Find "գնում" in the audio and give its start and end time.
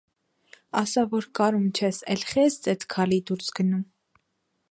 3.61-3.85